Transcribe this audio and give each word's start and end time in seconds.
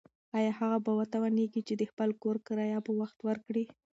ایا 0.37 0.51
هغه 0.59 0.77
به 0.85 0.91
وتوانیږي 0.99 1.61
چې 1.67 1.73
د 1.77 1.83
خپل 1.91 2.09
کور 2.23 2.35
کرایه 2.47 2.79
په 2.85 2.91
وخت 2.99 3.17
ورکړي؟ 3.27 3.63